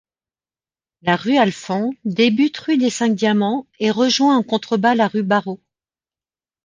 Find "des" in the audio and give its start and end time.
2.79-2.89